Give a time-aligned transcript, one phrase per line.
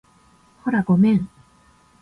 [0.63, 1.29] ほら、ごめん